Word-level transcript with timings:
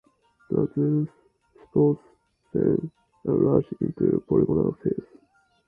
The 0.49 1.07
zoospores 1.75 1.99
then 2.55 2.89
enlarge 3.23 3.67
into 3.81 4.19
polygonal 4.27 4.75
cells. 4.81 5.05